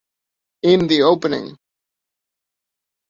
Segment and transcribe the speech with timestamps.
[0.63, 1.59] In the opening.